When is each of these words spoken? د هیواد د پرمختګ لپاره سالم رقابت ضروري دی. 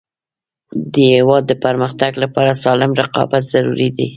د 0.93 0.95
هیواد 1.15 1.43
د 1.47 1.53
پرمختګ 1.65 2.11
لپاره 2.23 2.59
سالم 2.63 2.91
رقابت 3.01 3.43
ضروري 3.53 3.89
دی. 3.97 4.07